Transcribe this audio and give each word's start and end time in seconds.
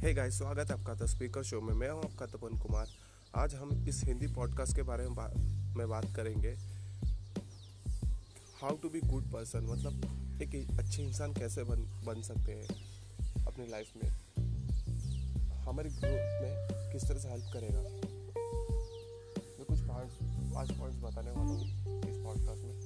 Hey 0.00 0.14
guys 0.14 0.38
स्वागत 0.38 0.70
है 0.70 0.80
आपका 0.80 0.94
द 0.94 1.06
स्पीकर 1.06 1.42
शो 1.42 1.60
में। 1.60 1.74
मैं 1.74 1.90
हूँ 1.90 2.02
आपका 2.04 2.26
तपन 2.26 2.58
कुमार। 2.58 2.86
आज 3.36 3.54
हम 3.54 3.86
इस 3.88 4.04
हिंदी 4.04 4.26
पॉडकास्ट 4.26 4.76
के 4.76 4.82
बारे 4.82 5.04
में 5.04 5.14
बा, 5.14 5.30
में 5.76 5.88
बात 5.88 6.04
करेंगे। 6.16 6.48
How 8.62 8.76
to 8.76 8.88
be 8.88 9.00
good 9.00 9.30
person 9.30 9.60
मतलब 9.60 9.94
एक 10.42 10.78
अच्छे 10.78 11.02
इंसान 11.02 11.32
कैसे 11.32 11.64
बन 11.64 11.82
बन 12.04 12.22
सकते 12.22 12.52
हैं 12.52 12.68
अपनी 13.46 13.66
लाइफ 13.66 13.90
में? 13.96 14.10
हमारी 15.64 15.88
ग्रोथ 15.88 16.42
में 16.42 16.68
किस 16.92 17.08
तरह 17.08 17.18
से 17.18 17.28
हेल्प 17.28 17.52
करेगा? 17.52 17.80
मैं 19.58 19.64
कुछ 19.64 19.80
पॉइंट्स 19.80 20.14
पाँच 20.54 20.70
पॉइंट्स 20.70 21.02
बताने 21.02 21.30
वाला 21.30 21.50
हूँ 21.50 21.64
इस 22.10 22.16
पॉडकास्ट 22.16 22.64
में। 22.64 22.80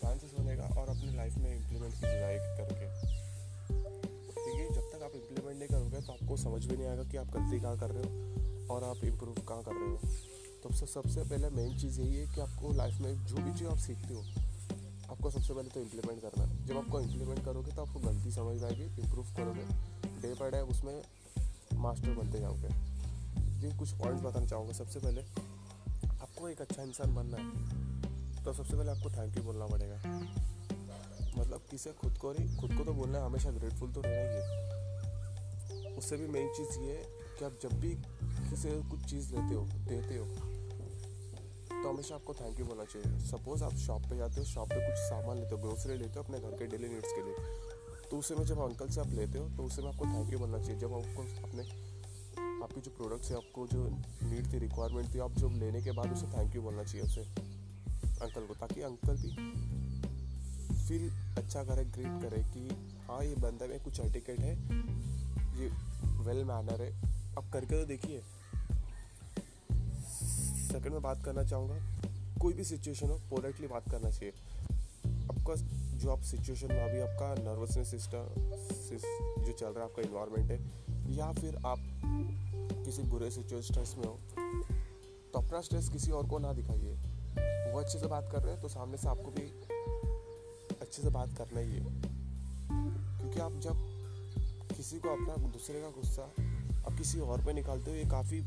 ध्यान 0.00 0.18
से 0.18 0.28
सुनेगा 0.28 0.64
और 0.64 0.88
अपनी 0.88 1.16
लाइफ 1.16 1.34
में 1.34 1.63
आपको 6.34 6.42
समझ 6.42 6.64
भी 6.66 6.76
नहीं 6.76 6.86
आएगा 6.86 7.02
कि 7.04 7.16
आप 7.16 7.26
गलती 7.30 7.60
कहाँ 7.60 7.78
कर 7.78 7.90
रहे 7.90 8.02
हो 8.02 8.74
और 8.74 8.84
आप 8.84 9.04
इम्प्रूव 9.04 9.34
कहाँ 9.48 9.62
कर 9.64 9.72
रहे 9.72 9.90
हो। 9.90 9.98
तो 10.62 10.70
सबसे 10.76 11.22
पहले 11.22 11.50
मेन 11.50 11.76
चीज़ 11.78 12.00
यही 12.00 12.14
है 12.14 12.26
कि 12.34 12.40
आपको 12.40 12.72
लाइफ 12.72 12.98
में 13.00 13.26
जो 13.26 13.36
भी 13.36 13.52
चीज़ 13.52 13.68
आप 13.68 13.78
सीखते 13.78 14.14
हो, 14.14 14.22
आपको 15.10 15.30
सबसे 15.30 15.54
पहले 15.54 15.68
तो 15.70 15.80
इम्प्लीमेंट 15.80 16.20
करना 16.22 16.44
है। 16.44 16.66
जब 16.66 16.76
आपको 16.76 17.00
इम्प्लीमेंट 17.00 17.44
करोगे 17.44 17.72
तो 17.72 17.82
आपको 17.82 18.00
गलती 18.00 18.30
समझ 18.32 18.62
आएगी 18.64 18.84
इम्प्रूव 19.02 19.26
करोगे। 19.36 19.66
डे 20.22 20.32
बाई 20.34 20.50
डे 20.50 20.60
उसमें 20.72 21.02
मास्टर 21.78 22.14
बनते 22.14 22.40
जाओगे। 22.40 22.70
ये 23.62 23.76
कुछ 23.78 23.92
पॉइंट्स 23.92 24.22
बताना 24.24 24.46
चाहूँगा 24.46 24.72
सबसे 24.74 25.00
पहले। 25.00 25.20
आपको 25.20 26.48
एक 26.48 26.60
अच्छा 26.60 26.82
इंसान 26.82 27.14
बनना 27.14 27.36
है 27.36 28.44
तो 28.44 28.52
सबसे 28.52 28.76
पहले 28.76 28.90
आपको 28.90 29.10
थैंक 29.12 29.36
यू 29.38 29.44
बोलना 29.44 29.66
पड़ेगा। 29.66 29.96
मतलब 31.38 31.60
किसे? 31.70 31.90
खुद 31.92 32.18
को 32.18 32.32
नहीं, 32.32 32.56
खुद 32.56 32.76
को 32.76 32.84
तो 32.84 32.92
बोलना 32.92 33.18
है, 33.18 33.24
हमेशा 33.24 33.50
ग्रेटफुल 33.52 33.92
तो 33.92 34.02
है। 34.06 34.62
उससे 35.98 36.16
भी 36.16 36.26
मेन 36.28 36.48
चीज़ 36.56 36.78
ये 36.80 36.92
है 36.92 37.04
कि 37.38 37.44
आप 37.44 37.58
जब 37.62 37.78
भी 37.80 37.94
किसी 38.50 38.70
कुछ 38.90 39.04
चीज़ 39.10 39.34
लेते 39.34 39.54
हो, 39.54 39.62
देते 39.88 40.18
हो 40.18 40.26
तो 41.74 41.88
हमेशा 41.88 42.14
आपको 42.14 42.34
थैंक 42.34 42.60
यू 42.60 42.66
बोलना 42.66 42.84
चाहिए। 42.84 43.18
सपोज़ 43.20 43.62
आप 43.64 43.74
शॉप 43.78 44.02
पे 44.10 44.16
जाते 44.16 44.40
हो 44.40 44.44
शॉप 44.46 44.68
पे 44.68 44.76
कुछ 44.86 44.98
सामान 45.00 45.36
लेते 45.36 45.54
हो 45.54 45.60
ग्रोसरी 45.62 45.96
लेते 45.98 46.18
हो 46.18 46.24
अपने 46.24 46.38
घर 46.40 46.56
के 46.58 46.66
डेली 46.66 46.88
नीड्स 46.88 47.12
के 47.12 47.24
लिए 47.24 47.36
तो 48.10 48.18
उस 48.18 48.28
समय 48.28 48.44
जब 48.44 48.60
अंकल 48.60 48.88
से 48.88 49.00
आप 49.00 49.10
लेते 49.12 49.38
हो 49.38 49.48
तो 49.56 49.62
उस 49.62 49.76
समय 49.76 49.88
आपको 49.88 50.06
थैंक 50.06 50.32
यू 50.32 50.38
बोलना 50.38 50.58
चाहिए। 50.58 50.80
जब 50.80 50.92
आपको 50.94 51.22
अपने, 51.42 51.62
आपकी 52.64 52.80
जो 52.80 52.90
प्रोडक्ट्स 52.90 53.30
है, 53.30 53.36
आपको 53.36 53.66
जो 53.66 53.84
नीड 54.22 54.52
थी 54.52 54.58
रिक्वायरमेंट 54.58 55.14
थी, 55.14 55.18
आप 55.18 55.36
जब 55.38 55.58
लेने 55.60 55.82
के 55.82 55.92
बाद 55.92 56.12
उसे 56.12 56.26
थैंक 56.28 56.54
यू 56.56 56.62
बोलना 56.62 56.84
चाहिए 56.84 57.02
उसे 57.02 57.20
अंकल 57.20 58.46
को, 58.46 58.54
ताकि 58.54 58.80
अंकल 58.82 59.16
भी 59.16 59.30
फील 60.84 61.10
अच्छा 61.38 61.62
करे 61.64 61.84
ग्रीट 61.86 62.22
करे 62.22 62.42
कि 62.52 62.68
हाँ 63.08 63.22
ये 63.24 63.34
बंदा 63.42 63.66
में 63.66 63.78
कुछ 63.84 64.00
एटिकेट 64.00 64.40
है 64.40 64.54
ये 65.56 65.68
वेल 66.24 66.44
मैनर 66.44 66.82
है। 66.82 66.90
अब 67.36 67.50
करके 67.52 67.80
तो 67.80 67.86
देखिए। 67.86 68.20
सेकंड 70.68 70.92
में 70.92 71.02
बात 71.02 71.24
करना 71.24 71.44
चाहूँगा। 71.44 71.76
कोई 72.40 72.52
भी 72.52 72.64
सिचुएशन 72.64 73.10
हो 73.10 73.18
पोलाइटली 73.30 73.66
बात 73.66 73.90
करना 73.90 74.10
चाहिए। 74.10 74.32
आपका 75.24 75.54
जो 75.98 76.10
आप 76.10 76.22
सिचुएशन 76.22 76.68
में 76.68 76.82
अभी 76.82 77.00
आपका 77.00 77.34
नर्वसनेस 77.42 77.90
सिस्टम 77.90 79.42
जो 79.42 79.52
चल 79.52 79.66
रहा 79.66 79.84
है, 79.84 79.90
आपका 79.90 80.02
इन्वायरमेंट 80.02 80.50
है, 80.50 80.58
या 81.16 81.32
फिर 81.32 81.56
आप 81.66 81.78
किसी 82.84 83.02
बुरे 83.02 83.30
सिचुएशन 83.30 83.72
स्ट्रेस 83.72 83.94
में 83.98 84.04
हो 84.04 84.18
तो 85.32 85.38
अपना 85.38 85.60
स्ट्रेस 85.60 85.88
किसी 85.88 86.10
और 86.10 86.26
को 86.28 86.38
ना 86.38 86.52
दिखाइए। 86.52 86.92
वो 87.72 87.80
अच्छे 87.80 87.98
से 87.98 88.06
बात 88.06 88.28
कर 88.32 88.42
रहे 88.42 88.52
हैं 88.52 88.60
तो 88.62 88.68
सामने 88.68 88.96
से 88.96 89.08
आपको 89.08 89.30
भी 89.30 89.46
अच्छे 90.80 91.02
से 91.02 91.08
बात 91.10 91.36
करना 91.38 91.60
ही 91.60 91.72
है। 91.72 91.84
क्योंकि 93.18 93.40
आप 93.40 93.60
जब 93.60 93.93
किसी 94.84 94.98
को 94.98 95.08
अपना 95.08 95.34
दूसरे 95.42 95.80
का 95.80 95.88
गुस्सा 95.88 96.22
अब 96.86 96.96
किसी 96.98 97.20
और 97.20 97.44
पे 97.44 97.52
निकालते 97.52 97.90
हो, 97.90 97.96
ये 97.96 98.04
काफ़ी 98.04 98.40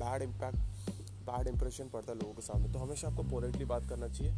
बैड 0.00 0.22
इम्पैक्ट 0.22 0.56
बैड 1.26 1.48
इंप्रेशन 1.48 1.88
पड़ता 1.88 2.12
है 2.12 2.18
लोगों 2.18 2.34
के 2.34 2.42
सामने। 2.42 2.68
तो 2.68 2.78
हमेशा 2.78 3.08
आपको 3.08 3.22
पोलाइटली 3.22 3.64
बात 3.64 3.88
करना 3.88 4.08
चाहिए। 4.08 4.32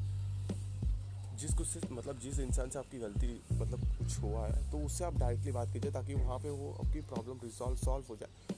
जिस 1.39 1.55
गुस्से 1.55 1.81
मतलब 1.93 2.19
जिस 2.19 2.41
इंसान 2.41 2.71
से 2.71 2.79
आपकी 2.79 2.99
गलती 2.99 3.29
मतलब 3.53 3.85
कुछ 3.99 4.19
हुआ 4.19 4.47
है 4.47 4.71
तो 4.71 4.79
उससे 4.79 5.05
आप 5.05 5.19
डायरेक्टली 5.19 5.53
बात 5.53 5.73
कीजिए 5.73 5.91
ताकि 5.91 6.15
वहाँ 6.15 6.39
पे 6.39 6.51
वो 6.51 6.73
आपकी 6.85 7.01
प्रॉब्लम 7.01 7.41
रिजॉल्व 7.45 7.77
सॉल्व 7.77 8.05
हो 8.09 8.17
जाए। 8.17 8.55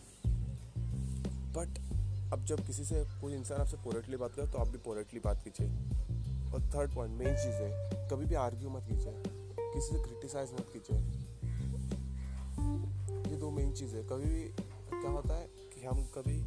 बट 1.57 2.33
अब 2.33 2.45
जब 2.45 2.67
किसी 2.67 2.85
से 2.85 3.05
कोई 3.21 3.35
इंसान 3.35 3.61
आपसे 3.61 3.77
पोलाइटली 3.77 4.17
बात 4.17 4.35
करे 4.35 4.47
तो 4.47 4.59
आप 4.59 4.69
भी 4.69 4.79
पोलाइटली 4.79 5.21
बात 5.25 5.45
कीजिए। 5.45 5.69
और 6.53 6.63
थर्ड 6.75 6.95
पॉइंट 6.95 7.19
मेन 7.19 7.35
चीज़ 7.37 7.61
है, 7.63 8.09
कभी 8.09 8.27
भी 8.27 8.35
आर्ग्यू 8.35 8.71
मत 8.71 8.89
कीजिए। 8.89 9.23
किसी 9.61 9.97
से 9.97 10.03
क्रिटिसाइज 10.03 10.53
मत 10.53 10.67
कीजिए। 10.73 11.22
चीज़ 13.73 13.95
है। 13.97 14.03
कभी 14.09 14.29
भी 14.29 14.43
क्या 14.93 15.11
होता 15.11 15.35
है 15.35 15.47
कि 15.73 15.87
हम 15.87 16.05
कभी 16.15 16.41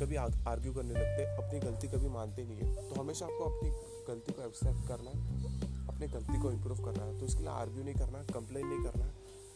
कभी 0.00 0.16
आर्ग्यू 0.16 0.72
करने 0.72 0.94
लगते 0.94 1.22
हैं, 1.22 1.36
अपनी 1.36 1.58
गलती 1.60 1.88
कभी 1.88 2.08
मानते 2.10 2.44
नहीं 2.44 2.58
है। 2.58 2.88
तो 2.88 3.00
हमेशा 3.00 3.26
आपको 3.26 3.44
अपनी 3.46 3.70
गलती 4.08 4.32
को 4.32 4.42
एक्सेप्ट 4.42 4.88
करना 4.88 5.10
है, 5.10 5.86
अपनी 5.88 6.06
गलती 6.08 6.40
को 6.42 6.50
इम्प्रूव 6.50 6.84
करना 6.84 7.04
है। 7.04 7.18
तो 7.20 7.26
इसके 7.26 7.40
लिए 7.40 7.50
आर्ग्यू 7.50 7.84
नहीं 7.84 7.94
करना 7.94 8.22
कंप्लेन 8.32 8.66
नहीं 8.66 8.82
करना, 8.84 9.06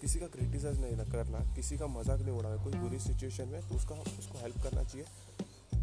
किसी 0.01 0.19
का 0.19 0.27
क्रिटिसाइज 0.29 0.81
नहीं 0.81 0.97
करना, 1.13 1.39
किसी 1.55 1.77
का 1.79 1.87
मज़ाक 1.89 2.21
नहीं 2.21 2.39
उड़ाना। 2.39 2.63
कोई 2.65 2.73
बुरी 2.75 2.99
सिचुएशन 3.01 3.49
में 3.49 3.61
तो 3.61 3.75
उसका, 3.77 3.95
उसको 4.19 4.39
हेल्प 4.39 4.63
करना 4.63 4.83
चाहिए। 4.85 5.07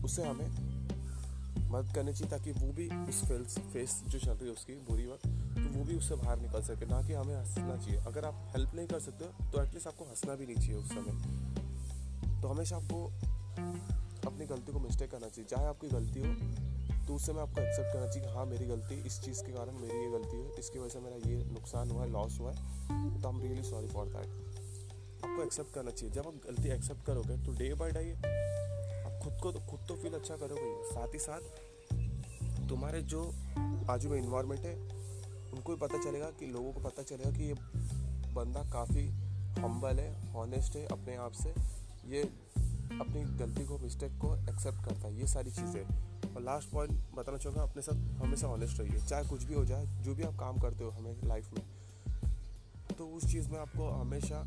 उससे 0.04 0.24
हमें 0.24 0.87
मदद 1.70 1.94
करनी 1.96 2.14
चाहिए 2.14 2.30
ताकि 2.32 2.52
वो 2.54 2.72
भी 2.74 2.88
उस 3.10 3.24
फेल्स 3.28 3.58
फेस 3.74 4.02
जो 4.08 4.20
चल 4.20 4.32
रही 4.32 4.48
है 4.48 4.54
उसकी 4.54 4.74
बुरी 4.90 5.06
वक्त 5.08 5.28
तो 5.58 5.78
वो 5.78 5.84
भी 5.86 5.96
उससे 5.96 6.16
बाहर 6.16 6.40
निकल 6.42 6.62
सके, 6.64 6.86
ना 6.86 7.02
कि 7.08 7.14
हमें 7.14 7.36
हंसना 7.36 7.76
चाहिए। 7.78 8.00
अगर 8.08 8.26
आप 8.26 8.36
हेल्प 8.56 8.76
नहीं 8.76 8.88
कर 8.88 9.00
सकते 9.00 9.26
तो 9.52 9.64
एटलीस्ट 9.64 9.88
आपको 9.88 10.06
हंसना 10.06 10.36
भी 10.36 10.46
नहीं 10.46 10.56
चाहिए 10.58 10.76
उस 10.76 10.90
समय। 10.90 12.42
तो 12.42 12.48
हमेशा 12.48 12.76
आपको 12.78 13.06
अपनी 14.28 14.46
गलती 14.46 14.72
को 14.72 14.80
मिस्टेक 14.80 15.12
करना 15.12 15.28
चाहिए। 15.28 15.48
चाहे 15.50 15.66
आपकी 15.68 15.88
गलती 15.90 16.20
हो 16.20 17.06
तो 17.08 17.16
उस 17.16 17.26
समय 17.26 17.42
आपको 17.42 17.62
एक्सेप्ट 17.62 17.94
करना 17.94 18.08
चाहिए 18.08 18.24
कि 18.24 18.34
हाँ 18.34 18.46
मेरी 18.46 18.66
गलती 18.66 18.96
इस 19.08 19.20
चीज़ 19.22 19.44
के 19.44 19.52
कारण 19.52 19.78
मेरी 19.82 20.00
ये 20.00 20.10
गलती 20.12 20.38
है, 20.38 20.50
इसकी 20.60 20.80
वजह 20.80 20.90
से 20.90 21.00
मेरा 21.00 21.30
ये 21.30 21.44
नुकसान 21.52 21.92
हुआ 21.92 22.04
है 22.04 22.12
लॉस 22.12 22.40
हुआ 22.40 22.52
है 22.52 23.22
तो 23.22 23.28
I 23.28 23.34
am 23.34 23.42
really 23.42 23.64
sorry 23.70 23.88
for 23.88 24.06
that 24.08 24.28
आपको 25.26 25.44
एक्सेप्ट 25.44 25.74
करना 25.76 25.92
चाहिए। 25.92 26.16
जब 26.16 26.28
आप 26.28 26.42
गलती 26.48 26.70
एक्सेप्ट 26.72 27.06
करोगे 27.06 27.38
तो 27.46 27.52
डे 27.60 27.74
बाई 27.76 27.92
डे 27.92 28.04
खुद 29.28 29.40
को 29.44 29.52
तो 29.52 29.60
खुद 29.62 29.80
तो 29.88 29.96
फील 29.96 30.14
अच्छा 30.14 30.36
करोगे। 30.36 30.74
साथ 30.86 31.14
ही 31.14 31.20
साथ, 31.20 32.68
तुम्हारे 32.70 33.02
जो 33.04 33.22
आजू 33.90 34.10
में 34.10 34.18
इन्वायरमेंट 34.18 34.62
है, 34.62 34.76
उनको 35.54 35.72
भी 35.72 35.80
पता 35.80 35.98
चलेगा 36.04 36.30
कि 36.40 36.46
लोगों 36.46 36.72
को 36.74 36.80
पता 36.80 37.04
चलेगा 37.04 37.32
कि 37.32 37.44
ये 37.44 37.54
बंदा 38.34 38.62
काफ़ी 38.72 39.06
हम्बल 39.60 40.00
है 40.00 40.32
हॉनेस्ट 40.34 40.76
है, 40.76 40.86
अपने 40.86 41.16
आप 41.16 41.32
से। 41.34 41.50
ये 42.08 42.22
अपनी 42.22 43.24
गलती 43.38 43.66
को 43.66 43.78
मिस्टेक 43.78 44.18
को 44.18 44.36
एक्सेप्ट 44.36 44.86
करता 44.86 45.08
है। 45.08 45.20
ये 45.20 45.28
सारी 45.28 45.52
चीज़ें 45.52 46.34
और 46.36 46.42
लास्ट 46.42 46.72
पॉइंट 46.72 46.92
बताना 47.16 47.38
चाहूँगा, 47.38 47.64
अपने 47.64 47.82
साथ 47.82 48.24
हमेशा 48.24 48.48
ऑनेस्ट 48.48 48.80
रहिए। 48.80 49.06
चाहे 49.08 49.28
कुछ 49.28 49.44
भी 49.44 49.54
हो 49.54 49.66
जाए, 49.66 49.86
जो 50.04 50.16
भी 50.16 50.24
आप 50.24 50.40
काम 50.40 50.60
करते 50.60 50.84
हो 50.84 50.90
हमें 50.92 51.16
लाइफ 51.26 51.52
में 51.54 51.66
तो 52.98 53.08
उस 53.08 53.32
चीज़ 53.32 53.50
में 53.50 53.60
आपको 53.60 53.90
हमेशा 53.92 54.44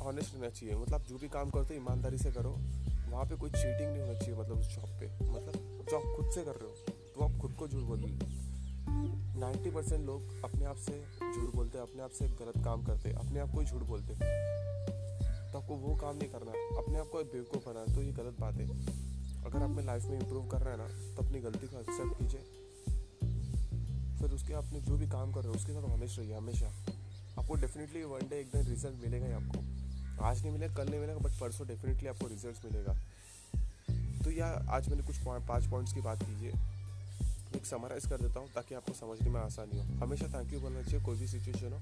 ऑनेस्ट 0.00 0.34
रहना 0.34 0.48
चाहिए। 0.50 0.74
मतलब 0.76 1.04
जो 1.04 1.18
भी 1.18 1.28
काम 1.28 1.50
करते 1.50 1.74
हो, 1.74 1.80
ईमानदारी 1.80 2.18
से 2.18 2.30
करो। 2.32 2.50
वहाँ 3.10 3.24
पे 3.24 3.36
कोई 3.36 3.50
चीटिंग 3.50 3.90
नहीं 3.90 4.00
होना 4.00 4.14
चाहिए 4.14 4.36
मतलब 4.36 4.58
उस 4.58 4.74
जॉब 4.74 4.90
पे। 5.00 5.06
मतलब 5.24 5.86
जो 5.90 5.96
आप 5.96 6.16
खुद 6.16 6.30
से 6.30 6.44
कर 6.44 6.54
रहे 6.54 6.68
हो 6.68 6.74
तो 7.14 7.24
आप 7.24 7.40
खुद 7.40 7.52
को 7.52 7.68
झूठ 7.68 7.82
बोल 7.82 8.00
नाइन्टी 9.40 9.70
परसेंट 9.70 10.04
लोग 10.06 10.44
अपने 10.44 10.64
आप 10.64 10.76
से 10.78 10.92
झूठ 11.20 11.54
बोलते 11.54 11.78
अपने 11.78 12.02
आप 12.02 12.10
से 12.10 12.26
गलत 12.30 12.64
काम 12.64 12.82
करते 12.84 13.12
अपने 13.14 13.40
आप 13.40 13.50
को 13.50 13.60
ही 13.60 13.66
झूठ 13.66 13.82
बोलते 13.82 14.14
तो 15.52 15.58
आपको 15.58 15.74
वो 15.76 15.94
काम 15.96 16.16
नहीं 16.16 16.28
करना, 16.28 16.52
अपने 16.78 16.98
आप 16.98 17.08
को 17.08 17.22
बेवकूफ़ 17.24 17.64
बना 17.66 17.84
तो 17.94 18.02
ये 18.02 18.12
गलत 18.12 18.36
बात 18.40 18.54
है। 18.54 18.66
अगर 19.44 19.62
अपने 19.62 19.84
लाइफ 19.84 20.04
में 20.04 20.18
इम्प्रूव 20.20 20.48
कर 20.48 20.58
रहे 20.58 20.74
हैं 20.74 20.78
ना 20.78 21.16
तो 21.16 21.26
अपनी 21.26 21.40
गलती 21.40 21.66
को 21.66 21.80
एक्सेप्ट 21.80 22.18
कीजिए। 22.18 22.40
फिर 24.18 24.34
उसके 24.34 24.54
आपने 24.54 24.80
जो 24.80 24.96
भी 24.96 25.08
काम 25.08 25.32
कर 25.32 25.40
रहे 25.40 25.48
हो, 25.48 25.54
उसके 25.54 25.72
साथ 25.72 25.88
हमेशा 25.90 26.20
रहिए 26.22 26.34
हमेशा। 26.34 26.72
आपको 27.38 27.54
डेफिनेटली 27.56 28.02
वन 28.04 28.28
डे 28.30 28.40
एक 28.40 28.46
दिन 28.46 28.66
रिज़ल्ट 28.66 29.02
मिलेगा 29.02 29.26
ही 29.26 29.32
आपको। 29.32 29.58
आज 30.20 30.42
नहीं 30.42 30.52
मिलेगा, 30.52 30.74
कल 30.74 30.88
नहीं 30.88 31.00
मिलेगा 31.00 31.18
बट 31.18 31.38
परसों 31.40 31.66
डेफिनेटली 31.68 32.08
आपको 32.08 32.26
रिज़ल्ट 32.26 32.64
मिलेगा। 32.64 32.94
तो 34.24 34.30
यह 34.30 34.46
आज 34.46 34.88
मैंने 34.88 35.02
कुछ 35.02 35.18
पॉइंट 35.24 35.46
पाँच 35.48 35.66
पॉइंट्स 35.66 35.92
की 35.92 36.00
बात 36.00 36.22
कीजिए। 36.22 36.52
एक 37.56 37.66
समराइज 37.66 38.06
कर 38.06 38.16
देता 38.16 38.40
हूँ 38.40 38.48
ताकि 38.54 38.74
आपको 38.74 38.92
समझने 38.92 39.30
में 39.30 39.40
आसानी 39.40 39.78
हो। 39.78 39.84
हमेशा 39.84 40.26
थैंक 40.26 40.52
यू 40.52 40.60
बोलना 40.60 40.82
चाहिए, 40.82 41.04
कोई 41.04 41.18
भी 41.18 41.26
सिचुएशन 41.26 41.72
हो। 41.72 41.78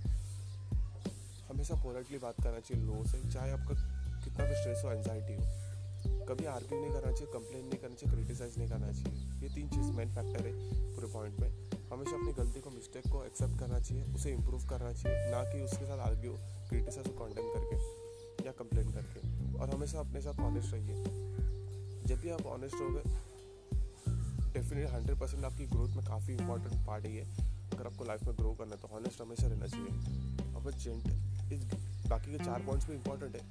हमेशा 1.49 1.75
पोलाइटली 1.75 2.19
बात 2.19 2.35
करना 2.43 2.61
चाहिए 2.61 2.85
लोगों 2.85 3.05
से, 3.05 3.31
चाहे 3.33 3.51
आपका 3.51 3.75
कितना 4.25 4.45
भी 4.45 4.55
स्ट्रेस 4.55 4.83
हो 4.85 4.93
एनजाइटी 4.93 5.35
हो। 5.35 6.25
कभी 6.27 6.45
आर्ग्यू 6.45 6.81
नहीं 6.81 6.91
करना 6.91 7.13
चाहिए 7.13 7.33
कंप्लेन 7.33 7.65
नहीं 7.67 7.79
करना 7.79 7.95
चाहिए 7.95 8.17
क्रिटिसाइज 8.17 8.59
नहीं 8.59 8.69
करना 8.69 8.93
चाहिए। 8.93 9.43
ये 9.43 9.55
तीन 9.55 9.69
चीज़ 9.69 9.93
मेन 9.93 10.15
फैक्टर 10.15 10.47
है 10.47 10.53
पूरे 10.95 11.13
पॉइंट 11.13 11.41
में। 11.41 11.51
हमेशा 11.93 12.17
अपनी 12.17 12.33
गलती 12.33 12.61
को 12.61 12.71
मिस्टेक 12.71 13.13
को 13.13 13.25
एक्सेप्ट 13.25 13.59
करना 13.59 13.81
चाहिए, 13.81 14.03
उसे 14.15 14.33
इम्प्रूव 14.33 14.67
करना 14.69 14.93
चाहिए, 14.93 15.31
ना 15.31 15.43
कि 15.43 15.61
उसके 15.61 15.85
साथ 15.87 15.99
आर्ग्यू 15.99 16.33
क्रिटिसाइज 16.69 17.07
को 17.07 17.13
कॉन्टेम 17.13 17.53
करके। 17.55 18.06
या 18.47 18.53
कंप्लेन 18.53 18.93
करके। 18.93 19.21
और 19.59 19.71
हमेशा 19.71 19.99
अपने 19.99 20.21
साथ 20.21 20.41
ऑनेस्ट 20.41 20.73
रहिए। 20.75 21.05
जब 22.07 22.21
भी 22.21 22.31
आप 22.31 22.47
ऑनेस्ट 22.47 22.75
हो 22.75 22.89
गए 22.89 23.03
डेफिनेटली 24.53 24.93
हंड्रेड 24.93 25.19
परसेंट 25.19 25.45
आपकी 25.45 25.67
ग्रोथ 25.67 25.89
में 25.89 26.05
काफ़ी 26.07 26.35
इंपॉर्टेंट 26.35 26.87
पार्ट 26.87 27.07
ही 27.07 27.17
है 27.17 27.25
अगर 27.73 27.87
आपको 27.87 28.05
लाइफ 28.05 28.23
में 28.25 28.35
ग्रो 28.37 28.53
करना 28.53 28.75
है 28.75 28.81
तो 28.83 28.89
ऑनेस्ट 28.97 29.21
हमेशा 29.21 29.47
रहना 29.47 29.67
चाहिए। 29.67 30.55
अब 30.57 30.71
जेंट 30.73 31.53
इस 31.53 31.65
बाकी 32.09 32.33
के 32.33 32.45
चार 32.45 32.63
पॉइंट्स 32.63 32.87
भी 32.87 32.95
इंपॉर्टेंट 32.95 33.37
है। 33.37 33.43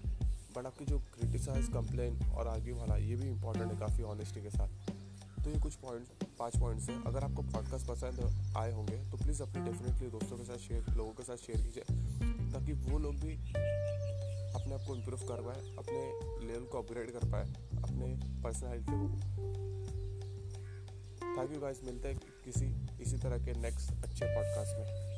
बट 0.56 0.66
आपकी 0.66 0.86
जो 0.86 1.00
क्रिटिसाइज 1.14 1.68
कंप्लेन 1.68 2.20
और 2.32 2.48
आर्ग्यू 2.48 2.76
वाला, 2.76 2.98
ये 2.98 3.16
भी 3.16 3.28
इंपॉर्टेंट 3.30 3.72
है 3.72 3.80
काफ़ी 3.80 4.04
ऑनेस्टी 4.04 4.42
के 4.42 4.50
साथ। 4.50 5.44
तो 5.44 5.50
ये 5.50 5.60
कुछ 5.60 5.76
पॉइंट 5.76 6.28
पाँच 6.40 6.58
पॉइंट्स 6.60 6.90
हैं। 6.90 7.04
अगर 7.04 7.24
आपको 7.24 7.42
पॉडकास्ट 7.42 7.88
पसंद 7.88 8.56
आए 8.58 8.72
होंगे 8.72 9.04
तो 9.12 9.18
प्लीज़ 9.18 9.44
अपने 9.44 9.66
डेफिनेटली 9.66 10.10
दोस्तों 10.10 10.38
के 10.38 10.44
साथ 10.44 10.58
शेयर 10.58 10.96
लोगों 10.96 11.12
के 11.12 11.24
साथ 11.24 11.38
शेयर 11.38 11.62
कीजिए। 11.62 12.35
ताकि 12.56 12.74
वो 12.74 12.98
लोग 12.98 13.16
भी 13.16 13.34
अपने 14.54 14.74
आप 14.74 14.82
को 14.88 14.96
इम्प्रूव 14.96 15.20
कर 15.20 15.42
पाए, 15.42 15.76
अपने 15.78 16.02
लेवल 16.48 16.66
को 16.66 16.78
अपग्रेड 16.78 17.12
कर 17.12 17.32
पाए, 17.32 17.44
अपने 17.84 18.42
पर्सनैलिटी 18.44 18.92
को। 18.92 19.10
थैंक 21.38 21.52
यू 21.52 21.60
मिलते 21.86 22.10
हैं 22.10 22.20
किसी 22.46 22.66
इसी 23.04 23.18
तरह 23.18 23.46
के 23.46 23.54
नेक्स्ट 23.54 23.92
अच्छे 23.92 24.26
पॉडकास्ट 24.26 24.78
में। 24.80 25.15